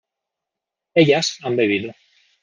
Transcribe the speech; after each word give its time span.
ellas 0.95 1.37
han 1.43 1.55
bebido 1.55 1.93